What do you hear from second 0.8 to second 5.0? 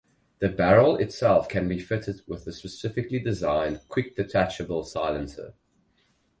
itself can be fitted with a specially designed quick-detachable